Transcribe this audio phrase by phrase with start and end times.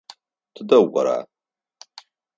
[0.53, 1.17] Тыдэ укӏора?